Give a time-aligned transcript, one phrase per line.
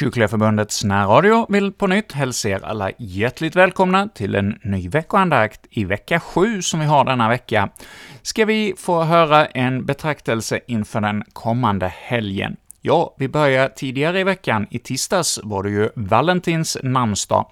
[0.00, 5.66] Kyrkliga Förbundets närradio vill på nytt hälsa er alla hjärtligt välkomna till en ny veckoandakt
[5.70, 7.68] i vecka 7 som vi har denna vecka.
[8.22, 12.56] Ska vi få höra en betraktelse inför den kommande helgen.
[12.80, 14.66] Ja, vi börjar tidigare i veckan.
[14.70, 17.46] I tisdags var det ju Valentins namnsdag,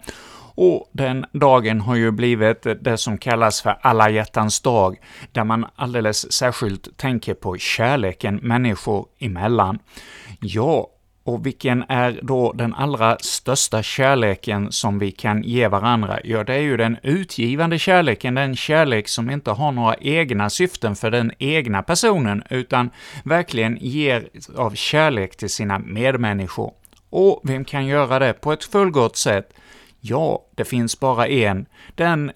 [0.54, 4.96] och den dagen har ju blivit det som kallas för alla hjärtans dag,
[5.32, 9.78] där man alldeles särskilt tänker på kärleken människor emellan.
[10.40, 10.90] Ja,
[11.28, 16.18] och vilken är då den allra största kärleken som vi kan ge varandra?
[16.24, 20.96] Ja, det är ju den utgivande kärleken, den kärlek som inte har några egna syften
[20.96, 22.90] för den egna personen, utan
[23.24, 26.72] verkligen ger av kärlek till sina medmänniskor.
[27.10, 29.52] Och vem kan göra det på ett fullgott sätt?
[30.00, 31.66] Ja, det finns bara en.
[31.94, 32.32] Den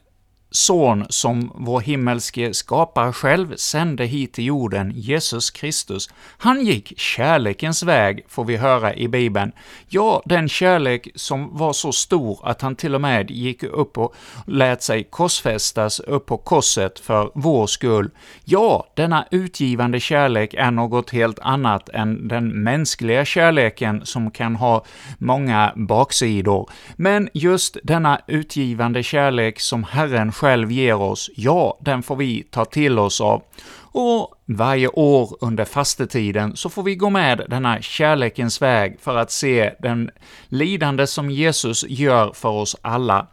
[0.53, 6.11] son som vår himmelske skapare själv sände hit till jorden, Jesus Kristus.
[6.39, 9.53] Han gick kärlekens väg, får vi höra i Bibeln.
[9.89, 14.15] Ja, den kärlek som var så stor att han till och med gick upp och
[14.47, 18.11] lät sig korsfästas upp på korset för vår skull.
[18.45, 24.85] Ja, denna utgivande kärlek är något helt annat än den mänskliga kärleken som kan ha
[25.19, 26.71] många baksidor.
[26.97, 32.65] Men just denna utgivande kärlek som Herren själv ger oss, ja, den får vi ta
[32.65, 33.43] till oss av.
[33.79, 39.31] Och varje år under fastetiden så får vi gå med denna kärlekens väg för att
[39.31, 40.11] se den
[40.49, 43.27] lidande som Jesus gör för oss alla.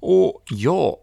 [0.00, 0.96] Och ja,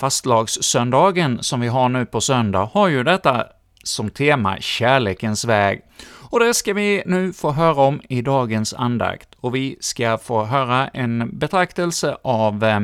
[0.00, 3.46] fastlagssöndagen som vi har nu på söndag har ju detta
[3.84, 5.82] som tema kärlekens väg.
[6.30, 10.44] Och det ska vi nu få höra om i dagens andakt, och vi ska få
[10.44, 12.80] höra en betraktelse av eh,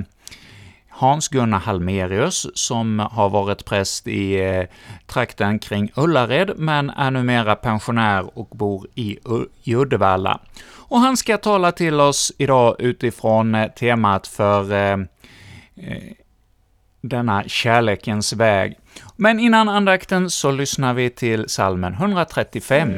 [0.99, 4.65] Hans-Gunnar Halmerius, som har varit präst i eh,
[5.07, 9.19] trakten kring Ullared, men är numera pensionär och bor i,
[9.65, 10.41] i Uddevalla.
[10.75, 14.93] Och han ska tala till oss idag utifrån eh, temat för eh,
[15.77, 16.13] eh
[17.01, 18.77] denna kärlekens väg.
[19.17, 22.93] Men innan andakten så lyssnar vi till salmen 135.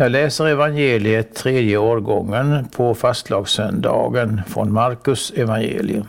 [0.00, 6.06] Jag läser evangeliet tredje årgången på fastlagssöndagen från Markus evangelium.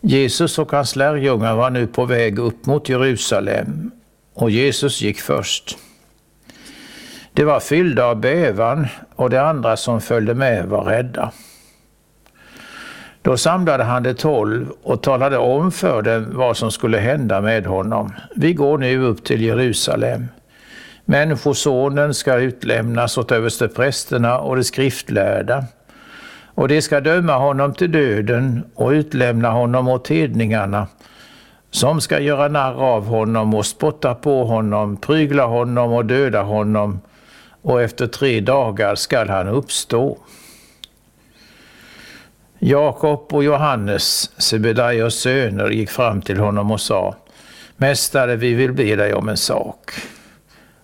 [0.00, 3.90] Jesus och hans lärjungar var nu på väg upp mot Jerusalem
[4.34, 5.78] och Jesus gick först.
[7.32, 11.32] De var fyllda av bävan och de andra som följde med var rädda.
[13.22, 17.66] Då samlade han de tolv och talade om för dem vad som skulle hända med
[17.66, 18.12] honom.
[18.36, 20.26] Vi går nu upp till Jerusalem
[21.10, 25.64] Människosonen ska utlämnas åt översteprästerna och de skriftlärda,
[26.54, 30.86] och de ska döma honom till döden och utlämna honom åt hedningarna,
[31.70, 37.00] som ska göra narr av honom och spotta på honom, prygla honom och döda honom,
[37.62, 40.18] och efter tre dagar skall han uppstå.
[42.58, 47.14] Jakob och Johannes, Sebedaios söner, gick fram till honom och sa
[47.76, 49.92] Mästare, vi vill be dig om en sak.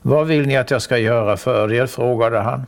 [0.06, 1.86] Vad vill ni att jag ska göra för er?
[1.86, 2.66] frågade han.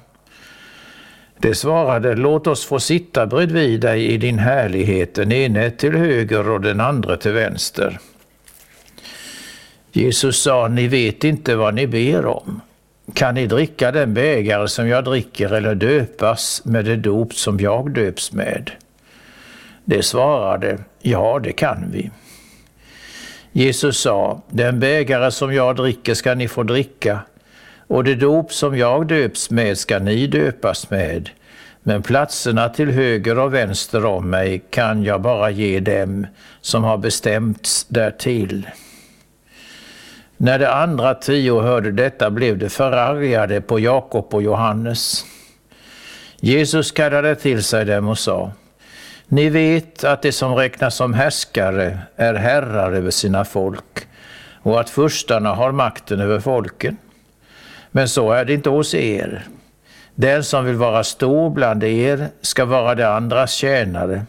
[1.39, 6.51] Det svarade, låt oss få sitta bredvid dig i din härlighet, den ene till höger
[6.51, 7.99] och den andra till vänster.
[9.93, 12.61] Jesus sa, ni vet inte vad ni ber om.
[13.15, 17.91] Kan ni dricka den bägare som jag dricker eller döpas med det dop som jag
[17.91, 18.71] döps med?
[19.85, 22.11] Det svarade, ja det kan vi.
[23.57, 27.21] Jesus sa, den bägare som jag dricker ska ni få dricka
[27.87, 31.31] och det dop som jag döps med ska ni döpas med.
[31.83, 36.27] Men platserna till höger och vänster om mig kan jag bara ge dem
[36.61, 38.69] som har bestämts därtill.
[40.37, 45.25] När de andra tio hörde detta blev de förargade på Jakob och Johannes.
[46.41, 48.53] Jesus kallade till sig dem och sa
[49.29, 54.09] ni vet att de som räknas som härskare är herrar över sina folk
[54.63, 56.97] och att furstarna har makten över folken.
[57.91, 59.47] Men så är det inte hos er.
[60.15, 64.27] Den som vill vara stor bland er ska vara de andras tjänare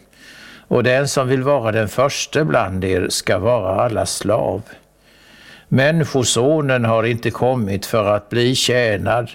[0.68, 4.62] och den som vill vara den första bland er ska vara allas slav.
[5.68, 9.32] Människosonen har inte kommit för att bli tjänad,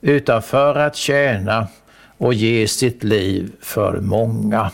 [0.00, 1.68] utan för att tjäna
[2.18, 4.70] och ge sitt liv för många.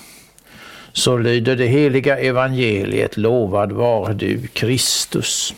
[0.93, 5.55] Så lyder det heliga evangeliet, lovad vare du Kristus.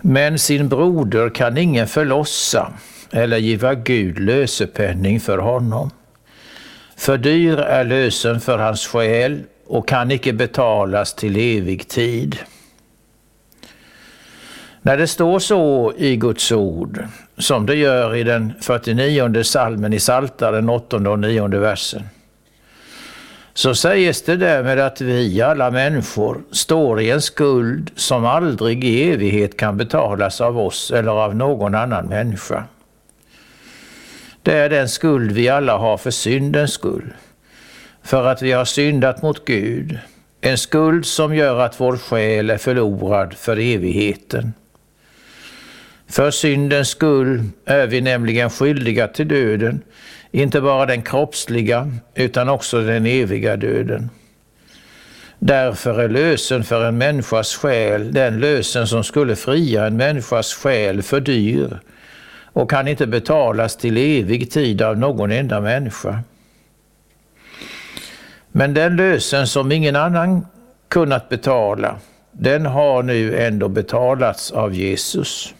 [0.00, 2.72] Men sin broder kan ingen förlossa
[3.10, 5.90] eller giva Gud lösepenning för honom.
[6.96, 12.38] För dyr är lösen för hans själ och kan icke betalas till evig tid.
[14.88, 17.04] När det står så i Guds ord,
[17.38, 22.02] som det gör i den 49 salmen i Psaltaren, 8 och 9 versen,
[23.54, 29.10] så sägs det därmed att vi alla människor står i en skuld som aldrig i
[29.10, 32.64] evighet kan betalas av oss eller av någon annan människa.
[34.42, 37.12] Det är den skuld vi alla har för syndens skull
[38.02, 39.98] för att vi har syndat mot Gud,
[40.40, 44.52] en skuld som gör att vår själ är förlorad för evigheten.
[46.08, 49.82] För syndens skull är vi nämligen skyldiga till döden,
[50.30, 54.10] inte bara den kroppsliga utan också den eviga döden.
[55.38, 61.02] Därför är lösen för en människas själ den lösen som skulle fria en människas själ
[61.02, 61.78] för dyr
[62.52, 66.20] och kan inte betalas till evig tid av någon enda människa.
[68.52, 70.46] Men den lösen som ingen annan
[70.88, 71.98] kunnat betala,
[72.32, 75.54] den har nu ändå betalats av Jesus.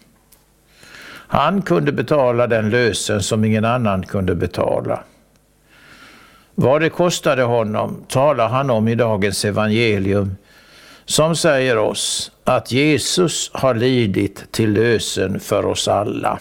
[1.31, 5.03] Han kunde betala den lösen som ingen annan kunde betala.
[6.55, 10.35] Vad det kostade honom talar han om i dagens evangelium
[11.05, 16.39] som säger oss att Jesus har lidit till lösen för oss alla.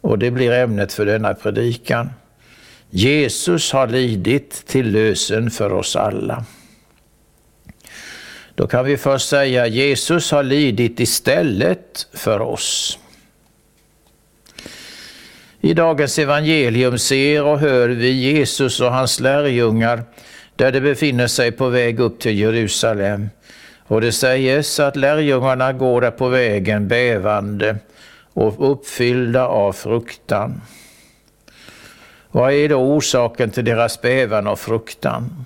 [0.00, 2.10] Och det blir ämnet för denna predikan.
[2.90, 6.44] Jesus har lidit till lösen för oss alla.
[8.54, 12.98] Då kan vi först säga Jesus har lidit istället för oss.
[15.62, 20.02] I dagens evangelium ser och hör vi Jesus och hans lärjungar
[20.56, 23.30] där de befinner sig på väg upp till Jerusalem.
[23.86, 27.76] Och det sägs att lärjungarna går där på vägen bävande
[28.34, 30.60] och uppfyllda av fruktan.
[32.30, 35.44] Vad är då orsaken till deras bävan och fruktan?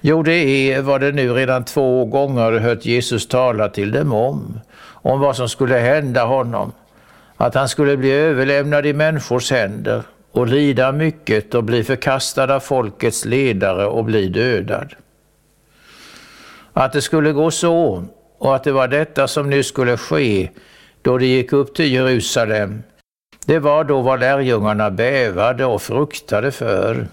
[0.00, 4.60] Jo, det är vad de nu redan två gånger hört Jesus tala till dem om,
[4.80, 6.72] om vad som skulle hända honom,
[7.40, 10.02] att han skulle bli överlämnad i människors händer
[10.32, 14.94] och lida mycket och bli förkastad av folkets ledare och bli dödad.
[16.72, 18.04] Att det skulle gå så
[18.38, 20.50] och att det var detta som nu skulle ske
[21.02, 22.82] då de gick upp till Jerusalem
[23.48, 27.06] det var då vad lärjungarna bävade och fruktade för.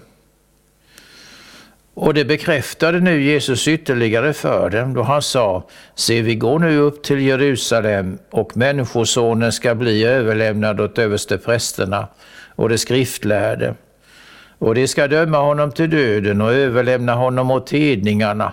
[1.98, 6.78] Och det bekräftade nu Jesus ytterligare för dem då han sa, se vi går nu
[6.78, 12.08] upp till Jerusalem och Människosonen ska bli överlämnad åt översteprästerna
[12.56, 13.74] och de skriftlärde.
[14.58, 18.52] Och de ska döma honom till döden och överlämna honom åt hedningarna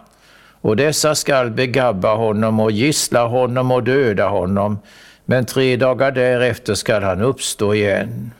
[0.62, 4.79] och dessa skall begabba honom och gissla honom och döda honom
[5.25, 8.31] men tre dagar därefter skall han uppstå igen.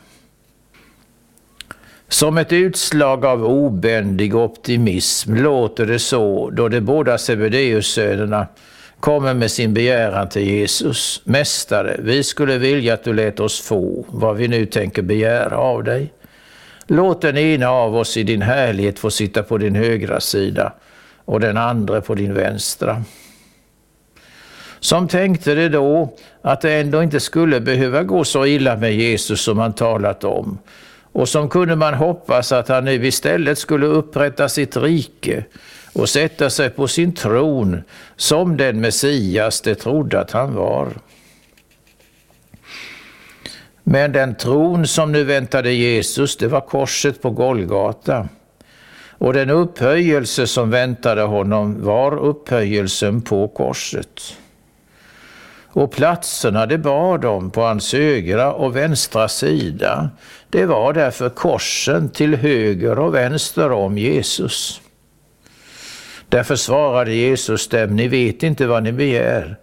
[2.14, 8.48] Som ett utslag av obändig optimism låter det så då de båda Sebedeussönerna
[9.00, 11.22] kommer med sin begäran till Jesus.
[11.24, 15.84] Mästare, vi skulle vilja att du lät oss få vad vi nu tänker begära av
[15.84, 16.14] dig.
[16.88, 20.74] Låt den ena av oss i din härlighet få sitta på din högra sida
[21.26, 23.04] och den andra på din vänstra.
[24.80, 29.42] Som tänkte det då att det ändå inte skulle behöva gå så illa med Jesus
[29.42, 30.60] som han talat om
[31.14, 35.46] och som kunde man hoppas att han nu istället skulle upprätta sitt rike
[35.94, 37.84] och sätta sig på sin tron
[38.16, 40.88] som den Messias det trodde att han var.
[43.84, 48.28] Men den tron som nu väntade Jesus, det var korset på Golgata.
[49.10, 54.38] Och den upphöjelse som väntade honom var upphöjelsen på korset.
[55.76, 60.10] Och platserna det bar dem på hans högra och vänstra sida,
[60.50, 64.82] det var därför korsen till höger och vänster om Jesus.
[66.30, 69.56] Därför svarade Jesus dem, ni vet inte vad ni begär.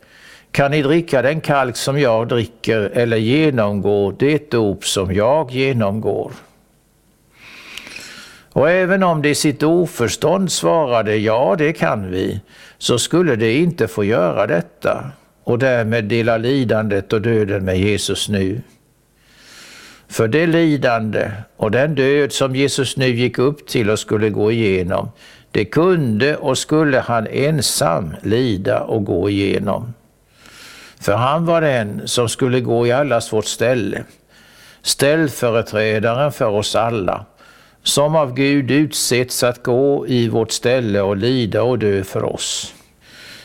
[0.50, 6.33] Kan ni dricka den kalk som jag dricker eller genomgå det dop som jag genomgår?
[8.52, 12.40] Och även om de i sitt oförstånd svarade ja, det kan vi,
[12.79, 15.12] så skulle de inte få göra detta
[15.44, 18.61] och därmed dela lidandet och döden med Jesus nu.
[20.09, 24.52] För det lidande och den död som Jesus nu gick upp till och skulle gå
[24.52, 25.11] igenom,
[25.50, 29.94] det kunde och skulle han ensam lida och gå igenom.
[31.00, 34.04] För han var den som skulle gå i allas vårt ställe,
[34.82, 37.26] ställföreträdaren för oss alla,
[37.82, 42.75] som av Gud utsetts att gå i vårt ställe och lida och dö för oss.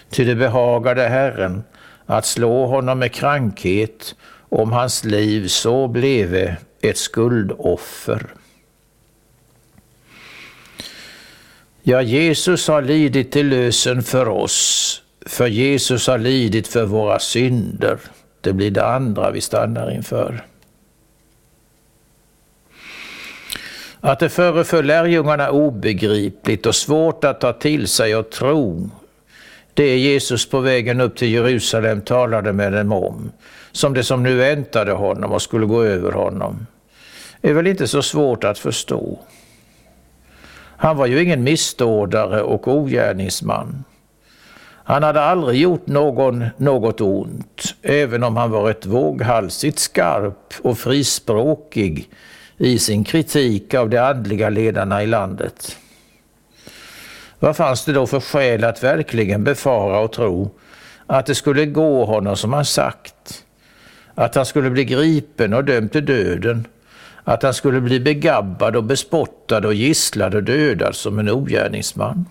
[0.10, 1.64] Ty det behagade Herren
[2.06, 4.16] att slå honom med krankhet
[4.50, 8.28] om hans liv så bleve ett skuldoffer.
[11.84, 18.00] Ja, Jesus har lidit till lösen för oss, för Jesus har lidit för våra synder.
[18.42, 20.46] Det blir det andra vi stannar inför.
[24.00, 28.90] Att det föreföll lärjungarna obegripligt och svårt att ta till sig och tro,
[29.76, 33.32] det Jesus på vägen upp till Jerusalem talade med dem om,
[33.72, 36.68] som det som nu väntade honom och skulle gå över honom,
[37.42, 39.20] är väl inte så svårt att förstå.
[40.78, 43.84] Han var ju ingen missdådare och ogärningsman.
[44.84, 52.10] Han hade aldrig gjort någon något ont, även om han varit våghalsigt skarp och frispråkig
[52.58, 55.78] i sin kritik av de andliga ledarna i landet.
[57.46, 60.52] Vad fanns det då för skäl att verkligen befara och tro
[61.08, 63.44] att det skulle gå honom som han sagt?
[64.16, 66.68] Att han skulle bli gripen och dömd till döden?
[67.24, 72.26] Att han skulle bli begabbad och bespottad och gisslad och dödad som en ogärningsman?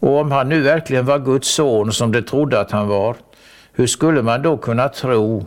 [0.00, 3.16] Och om han nu verkligen var Guds son som de trodde att han var,
[3.72, 5.46] hur skulle man då kunna tro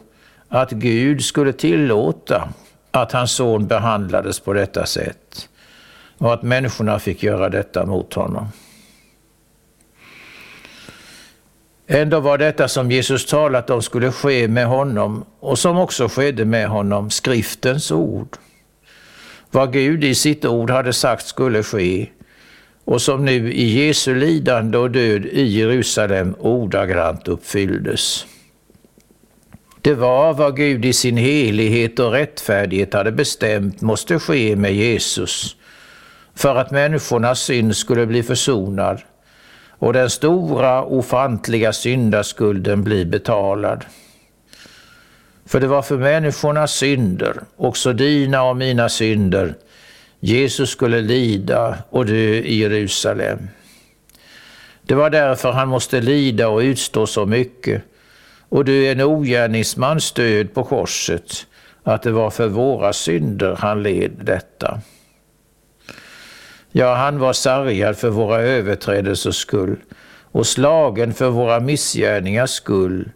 [0.50, 2.50] att Gud skulle tillåta
[2.92, 5.27] att hans son behandlades på detta sätt
[6.18, 8.48] och att människorna fick göra detta mot honom?
[11.88, 16.46] Ändå var detta som Jesus talat om skulle ske med honom och som också skedde
[16.46, 18.38] med honom skriftens ord.
[19.52, 22.08] Vad Gud i sitt ord hade sagt skulle ske
[22.86, 28.26] och som nu i Jesu lidande och död i Jerusalem ordagrant uppfylldes.
[29.82, 35.57] Det var vad Gud i sin helighet och rättfärdighet hade bestämt måste ske med Jesus
[36.38, 39.02] för att människornas synd skulle bli försonad
[39.80, 43.86] och den stora ofantliga syndaskulden bli betalad.
[45.46, 49.54] För det var för människornas synder, också dina och mina synder,
[50.20, 53.48] Jesus skulle lida och dö i Jerusalem.
[54.84, 57.82] Det var därför han måste lida och utstå så mycket
[58.50, 61.46] och dö en ogärningsmans död på korset,
[61.84, 64.82] att det var för våra synder han led detta.
[66.78, 69.76] Ja, han var sargad för våra överträdelsers skull
[70.32, 73.12] och slagen för våra missgärningars skull,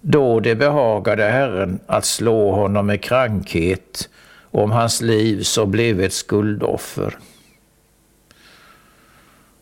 [0.00, 4.08] då det behagade Herren att slå honom med krankhet
[4.50, 7.18] om hans liv så blev ett skuldoffer.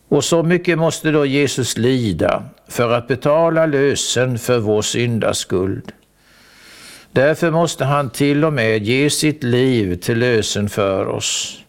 [0.08, 5.92] Och så mycket måste då Jesus lida för att betala lösen för vår syndaskuld.
[7.12, 11.61] Därför måste han till och med ge sitt liv till lösen för oss.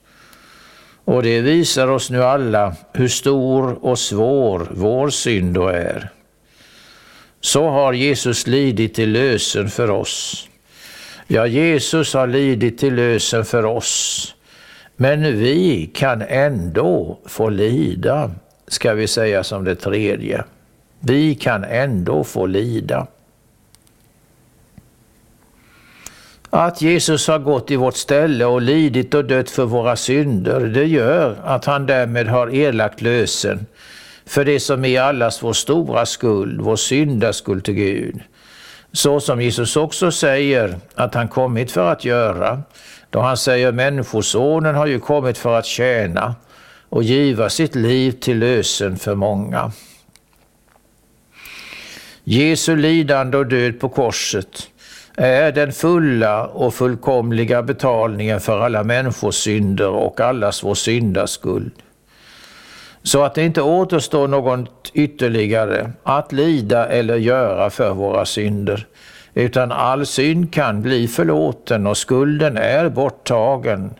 [1.05, 6.09] Och det visar oss nu alla hur stor och svår vår synd då är.
[7.41, 10.49] Så har Jesus lidit till lösen för oss.
[11.27, 14.35] Ja, Jesus har lidit till lösen för oss.
[14.95, 18.31] Men vi kan ändå få lida,
[18.67, 20.43] ska vi säga som det tredje.
[20.99, 23.07] Vi kan ändå få lida.
[26.55, 30.85] Att Jesus har gått i vårt ställe och lidit och dött för våra synder, det
[30.85, 33.65] gör att han därmed har erlagt lösen
[34.25, 38.19] för det som är allas vår stora skuld, vår syndaskuld till Gud.
[38.91, 42.61] Så som Jesus också säger att han kommit för att göra,
[43.09, 46.35] då han säger Människosonen har ju kommit för att tjäna
[46.89, 49.71] och giva sitt liv till lösen för många.
[52.23, 54.69] Jesu lidande och död på korset
[55.17, 61.71] är den fulla och fullkomliga betalningen för alla människors synder och allas vår syndaskuld.
[63.03, 68.87] Så att det inte återstår något ytterligare att lida eller göra för våra synder,
[69.33, 73.93] utan all synd kan bli förlåten och skulden är borttagen.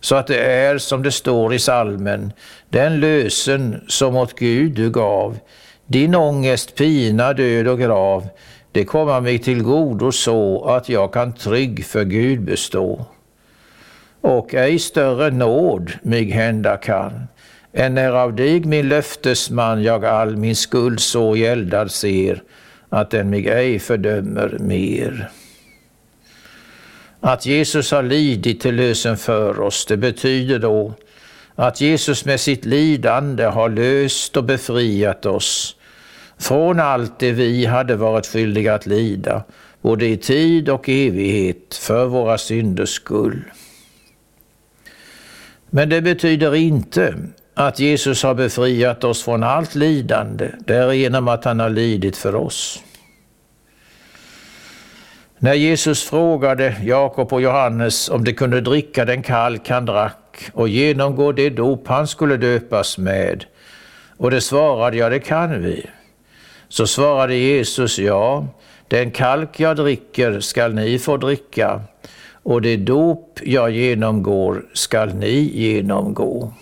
[0.00, 2.32] Så att det är som det står i salmen,
[2.68, 5.38] den lösen som åt Gud du gav,
[5.86, 8.28] din ångest, pina, död och grav,
[8.76, 13.06] det kommer mig till godo så att jag kan trygg för Gud bestå.
[14.20, 17.28] Och ej större nåd mig hända kan,
[17.72, 22.42] än när av dig min löftesman jag all min skuld så gäldad ser,
[22.88, 25.30] att den mig ej fördömer mer.
[27.20, 30.94] Att Jesus har lidit till lösen för oss, det betyder då
[31.54, 35.75] att Jesus med sitt lidande har löst och befriat oss
[36.38, 39.44] från allt det vi hade varit skyldiga att lida,
[39.82, 43.44] både i tid och evighet, för våra synders skull.
[45.70, 47.14] Men det betyder inte
[47.54, 52.82] att Jesus har befriat oss från allt lidande därigenom att han har lidit för oss.
[55.38, 60.68] När Jesus frågade Jakob och Johannes om de kunde dricka den kalk han drack och
[60.68, 63.44] genomgå det dop han skulle döpas med,
[64.16, 65.86] och de svarade ja, det kan vi.
[66.76, 68.46] Så svarade Jesus, ja,
[68.88, 71.80] den kalk jag dricker skall ni få dricka,
[72.42, 76.52] och det dop jag genomgår skall ni genomgå.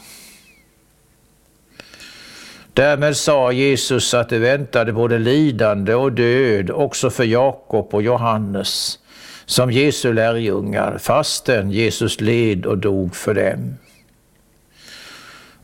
[2.73, 8.99] Därmed sa Jesus att det väntade både lidande och död också för Jakob och Johannes
[9.47, 13.77] som Jesu lärjungar, fastän Jesus led och dog för dem.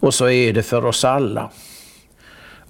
[0.01, 1.51] Och så är det för oss alla.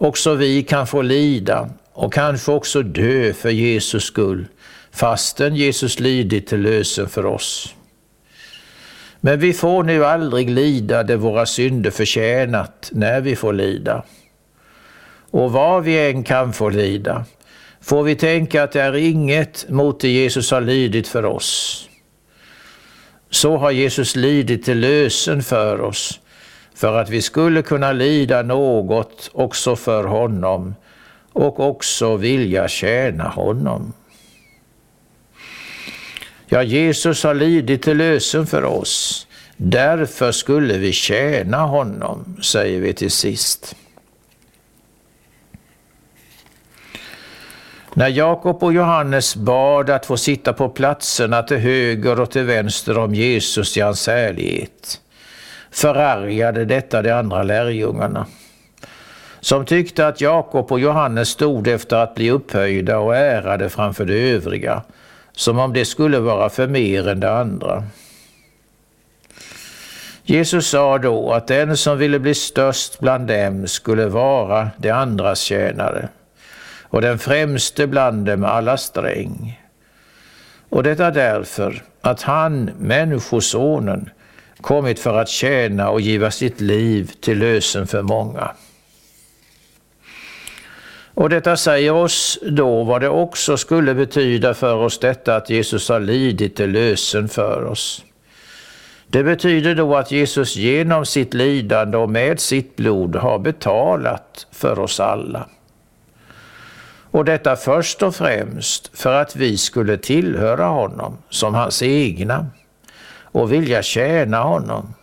[0.02, 4.46] Också vi kan få lida och kanske också dö för Jesus skull,
[4.90, 7.74] fastän Jesus lidit till lösen för oss.
[9.20, 14.04] Men vi får nu aldrig lida det våra synder förtjänat när vi får lida.
[15.30, 17.24] Och vad vi än kan få lida,
[17.80, 21.88] får vi tänka att det är inget mot det Jesus har lidit för oss.
[23.30, 26.19] Så har Jesus lidit till lösen för oss,
[26.80, 30.74] för att vi skulle kunna lida något också för honom
[31.32, 33.92] och också vilja tjäna honom.
[36.46, 39.26] Ja, Jesus har lidit till lösen för oss.
[39.56, 43.76] Därför skulle vi tjäna honom, säger vi till sist.
[47.94, 52.98] När Jakob och Johannes bad att få sitta på platserna till höger och till vänster
[52.98, 55.00] om Jesus i hans härlighet,
[55.70, 58.26] förargade detta de andra lärjungarna,
[59.40, 64.32] som tyckte att Jakob och Johannes stod efter att bli upphöjda och ärade framför de
[64.32, 64.82] övriga,
[65.32, 67.84] som om det skulle vara för mer än de andra.
[70.22, 75.40] Jesus sa då att den som ville bli störst bland dem skulle vara de andras
[75.40, 76.08] tjänare
[76.82, 79.60] och den främste bland dem alla sträng.
[80.68, 84.10] Och detta därför att han, Människosonen,
[84.60, 88.50] kommit för att tjäna och giva sitt liv till lösen för många.
[91.14, 95.88] Och detta säger oss då vad det också skulle betyda för oss detta att Jesus
[95.88, 98.04] har lidit till lösen för oss.
[99.06, 104.78] Det betyder då att Jesus genom sitt lidande och med sitt blod har betalat för
[104.78, 105.46] oss alla.
[107.10, 112.46] Och detta först och främst för att vi skulle tillhöra honom som hans egna
[113.32, 114.94] och vilja tjäna honom.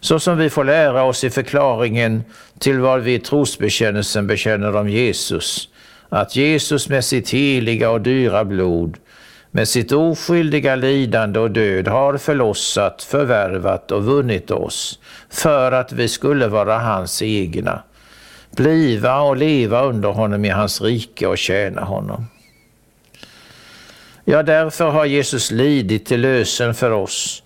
[0.00, 2.24] Så som vi får lära oss i förklaringen
[2.58, 5.68] till vad vi i trosbekännelsen bekänner om Jesus,
[6.08, 8.96] att Jesus med sitt heliga och dyra blod,
[9.50, 14.98] med sitt oskyldiga lidande och död har förlossat, förvärvat och vunnit oss
[15.30, 17.82] för att vi skulle vara hans egna
[18.54, 22.26] bliva och leva under honom i hans rike och tjäna honom.
[24.24, 27.42] Ja, därför har Jesus lidit till lösen för oss,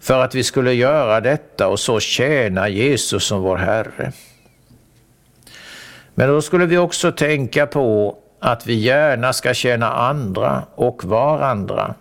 [0.00, 4.12] för att vi skulle göra detta och så tjäna Jesus som vår Herre.
[6.14, 11.94] Men då skulle vi också tänka på att vi gärna ska tjäna andra och varandra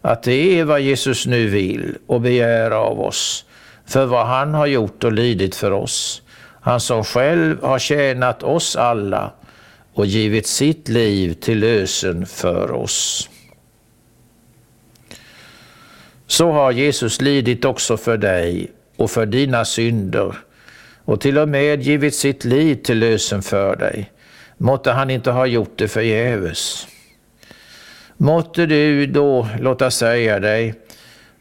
[0.00, 3.44] att det är vad Jesus nu vill och begär av oss,
[3.86, 6.22] för vad han har gjort och lidit för oss.
[6.60, 9.30] Han som själv har tjänat oss alla
[9.98, 13.30] och givit sitt liv till lösen för oss.
[16.26, 20.36] Så har Jesus lidit också för dig och för dina synder
[21.04, 24.10] och till och med givit sitt liv till lösen för dig.
[24.56, 26.86] Måtte han inte ha gjort det förgäves.
[28.16, 30.74] Måtte du då låta säga dig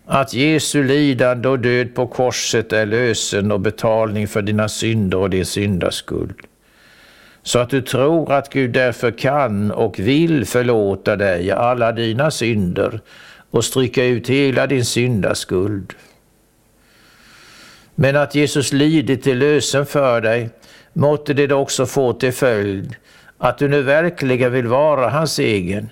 [0.05, 5.29] att Jesu lidande och död på korset är lösen och betalning för dina synder och
[5.29, 6.46] din syndaskuld.
[7.47, 12.99] Så att du tror att Gud därför kan och vill förlåta dig alla dina synder
[13.51, 15.93] och stryka ut hela din syndaskuld.
[17.95, 20.49] Men att Jesus lidit till lösen för dig
[20.93, 22.95] måtte det också få till följd
[23.37, 25.89] att du nu verkligen vill vara hans egen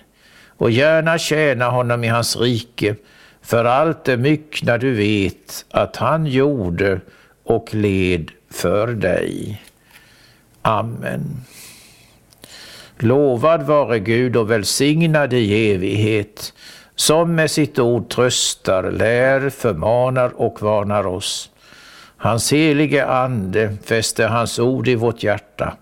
[0.57, 2.95] och gärna tjäna honom i hans rike
[3.41, 6.99] för allt det myckna du vet att han gjorde
[7.43, 9.61] och led för dig.
[10.67, 11.45] Amen.
[12.97, 16.53] Lovad vare Gud och välsignad i evighet,
[16.95, 21.49] som med sitt ord tröstar, lär, förmanar och varnar oss.
[22.17, 25.77] Hans helige Ande fäster hans ord i vårt hjärta,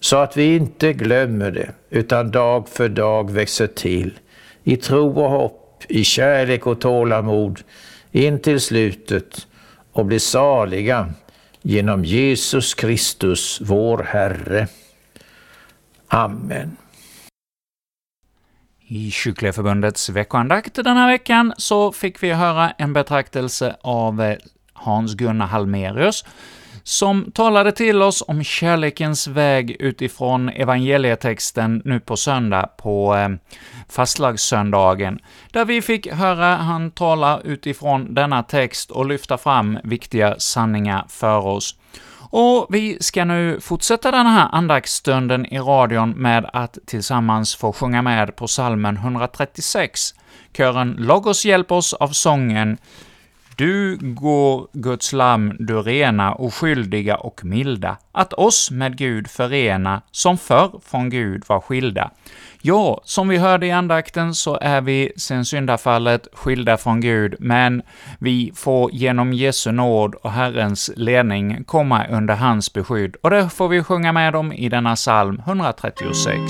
[0.00, 4.18] så att vi inte glömmer det, utan dag för dag växer till
[4.64, 7.60] i tro och hopp, i kärlek och tålamod,
[8.12, 9.46] in till slutet
[9.92, 11.14] och blir saliga
[11.66, 14.68] genom Jesus Kristus, vår Herre.
[16.08, 16.76] Amen.
[18.86, 24.36] I Kyrkliga Förbundets veckoandakt den här veckan så fick vi höra en betraktelse av eh,
[24.72, 26.24] Hans-Gunnar Halmerius,
[26.84, 33.28] som talade till oss om kärlekens väg utifrån evangelietexten nu på söndag, på eh,
[33.88, 35.18] fastlagssöndagen,
[35.52, 41.46] där vi fick höra han tala utifrån denna text och lyfta fram viktiga sanningar för
[41.46, 41.76] oss.
[42.30, 48.02] Och vi ska nu fortsätta den här andaktsstunden i radion med att tillsammans få sjunga
[48.02, 50.14] med på salmen 136.
[50.56, 52.78] Kören Logos hjälp oss av sången
[53.56, 60.38] du går, Guds lamm, du rena, oskyldiga och milda, att oss med Gud förena, som
[60.38, 62.10] förr från Gud var skilda.
[62.62, 67.82] Ja, som vi hörde i andakten så är vi sen syndafallet skilda från Gud, men
[68.18, 73.68] vi får genom Jesu nåd och Herrens ledning komma under hans beskydd, och det får
[73.68, 76.40] vi sjunga med om i denna psalm 136.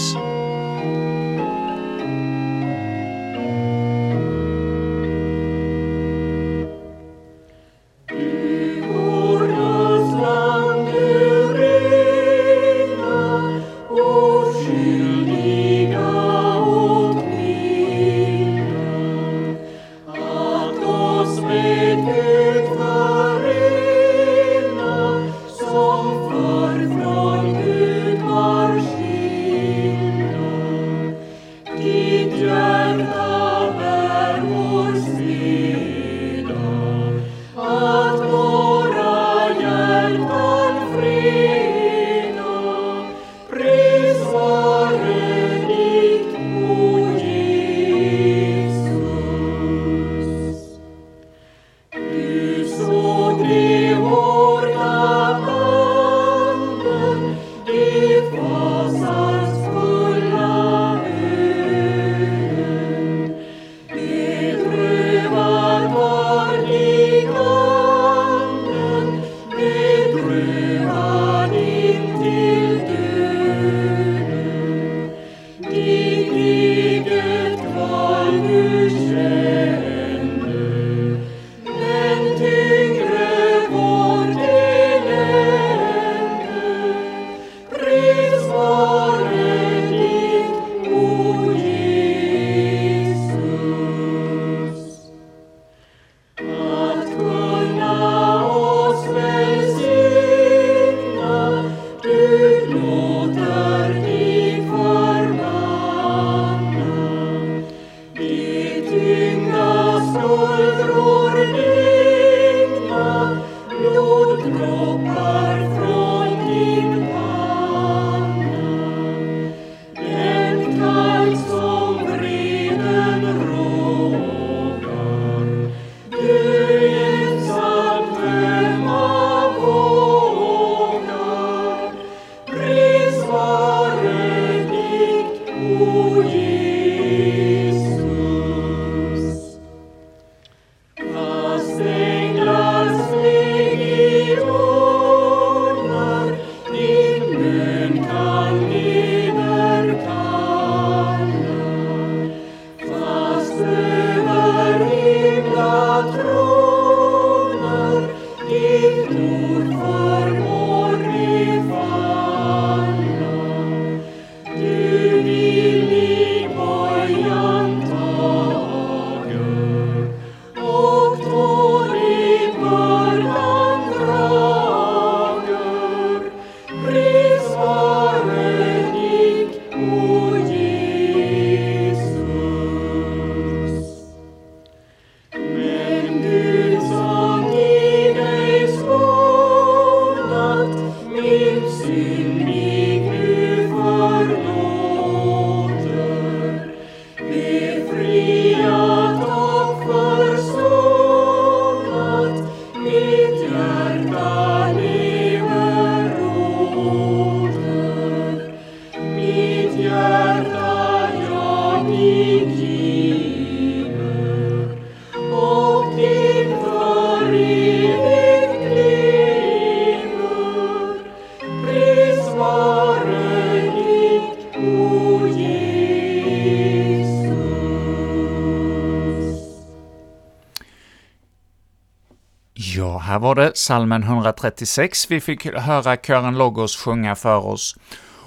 [233.25, 237.77] Var det salmen 136 vi fick höra kören Logos sjunga för oss.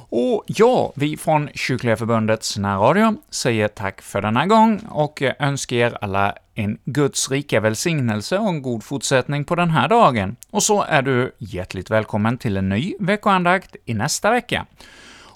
[0.09, 5.97] Och ja, vi från Kyrkliga Förbundets närradio säger tack för denna gång och önskar er
[6.01, 10.35] alla en Guds rika välsignelse och en god fortsättning på den här dagen.
[10.49, 14.65] Och så är du hjärtligt välkommen till en ny veckoandakt i nästa vecka.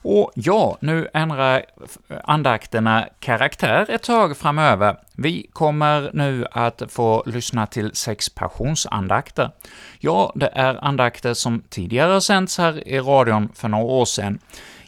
[0.04, 1.66] Och ja, nu ändrar
[2.24, 4.98] andakterna karaktär ett tag framöver.
[5.18, 9.52] Vi kommer nu att få lyssna till sex passionsandakter.
[10.00, 14.40] Ja, det är andakter som tidigare sänts här i radion för några år sedan.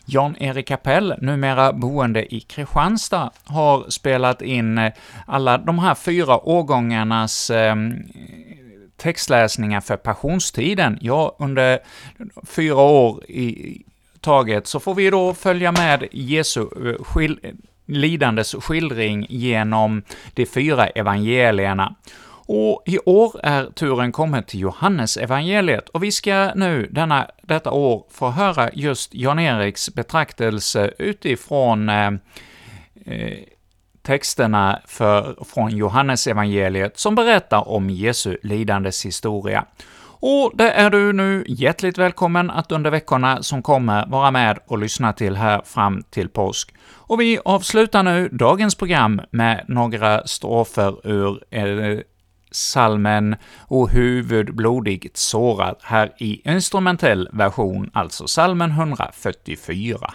[0.05, 4.93] Jan-Erik Kapell, numera boende i Kristianstad, har spelat in eh,
[5.27, 7.75] alla de här fyra årgångarnas eh,
[8.97, 10.97] textläsningar för passionstiden.
[11.01, 11.79] Ja, under
[12.45, 13.81] fyra år i,
[14.23, 17.39] taget så får vi då följa med Jesu eh, skil
[17.85, 21.95] lidandes skildring genom de fyra evangelierna.
[22.45, 27.71] Och i år är turen kommen till Johannes evangeliet och vi ska nu denna, detta
[27.71, 32.11] år få höra just Jan-Eriks betraktelse utifrån eh,
[33.05, 33.37] eh,
[34.01, 39.65] texterna för, från Johannes evangeliet som berättar om Jesu lidandes historia.
[40.25, 44.77] Och det är du nu hjärtligt välkommen att under veckorna som kommer vara med och
[44.77, 46.73] lyssna till här fram till påsk.
[46.91, 51.99] Och vi avslutar nu dagens program med några strofer ur eh,
[52.51, 53.35] salmen
[53.67, 60.13] ”O huvud blodigt sårad” här i instrumentell version, alltså salmen 144.